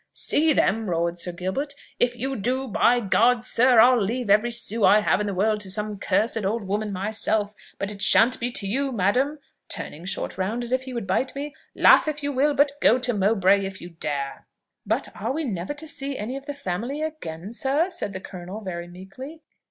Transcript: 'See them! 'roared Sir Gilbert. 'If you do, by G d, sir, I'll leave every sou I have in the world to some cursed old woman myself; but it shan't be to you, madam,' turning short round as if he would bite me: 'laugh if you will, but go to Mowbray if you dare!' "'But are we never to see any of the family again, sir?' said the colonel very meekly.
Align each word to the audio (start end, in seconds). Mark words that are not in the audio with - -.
'See 0.11 0.51
them! 0.51 0.89
'roared 0.89 1.19
Sir 1.19 1.31
Gilbert. 1.31 1.75
'If 1.99 2.15
you 2.15 2.35
do, 2.35 2.67
by 2.67 2.99
G 3.01 3.35
d, 3.35 3.41
sir, 3.43 3.79
I'll 3.79 4.01
leave 4.01 4.31
every 4.31 4.49
sou 4.49 4.83
I 4.83 4.97
have 4.97 5.21
in 5.21 5.27
the 5.27 5.33
world 5.35 5.59
to 5.59 5.69
some 5.69 5.99
cursed 5.99 6.43
old 6.43 6.63
woman 6.63 6.91
myself; 6.91 7.53
but 7.77 7.91
it 7.91 8.01
shan't 8.01 8.39
be 8.39 8.49
to 8.49 8.65
you, 8.65 8.91
madam,' 8.91 9.37
turning 9.69 10.05
short 10.05 10.39
round 10.39 10.63
as 10.63 10.71
if 10.71 10.85
he 10.85 10.93
would 10.95 11.05
bite 11.05 11.35
me: 11.35 11.53
'laugh 11.75 12.07
if 12.07 12.23
you 12.23 12.31
will, 12.31 12.55
but 12.55 12.71
go 12.81 12.97
to 12.97 13.13
Mowbray 13.13 13.63
if 13.63 13.79
you 13.79 13.89
dare!' 13.91 14.47
"'But 14.87 15.09
are 15.21 15.33
we 15.33 15.43
never 15.43 15.75
to 15.75 15.87
see 15.87 16.17
any 16.17 16.35
of 16.35 16.47
the 16.47 16.55
family 16.55 17.03
again, 17.03 17.53
sir?' 17.53 17.91
said 17.91 18.11
the 18.11 18.19
colonel 18.19 18.61
very 18.61 18.87
meekly. 18.87 19.43